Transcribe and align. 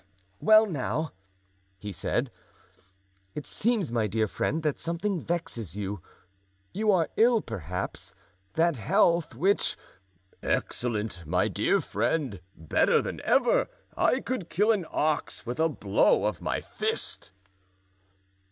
"Well 0.39 0.65
now," 0.65 1.11
he 1.77 1.91
said, 1.91 2.31
"it 3.35 3.45
seems, 3.45 3.91
my 3.91 4.07
dear 4.07 4.27
friend, 4.27 4.63
that 4.63 4.79
something 4.79 5.21
vexes 5.21 5.75
you; 5.77 6.01
you 6.73 6.91
are 6.91 7.09
ill, 7.17 7.39
perhaps? 7.39 8.15
That 8.53 8.77
health, 8.77 9.35
which——" 9.35 9.77
"Excellent, 10.41 11.27
my 11.27 11.47
dear 11.49 11.79
friend; 11.81 12.41
better 12.55 12.99
than 12.99 13.21
ever. 13.21 13.69
I 13.95 14.21
could 14.21 14.49
kill 14.49 14.71
an 14.71 14.87
ox 14.89 15.45
with 15.45 15.59
a 15.59 15.69
blow 15.69 16.25
of 16.25 16.41
my 16.41 16.61
fist." 16.61 17.31